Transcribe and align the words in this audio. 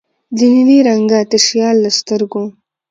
د 0.37 0.39
نیلي 0.53 0.79
رنګه 0.87 1.19
تشیال 1.31 1.75
له 1.83 1.89
سترګو 1.99 2.43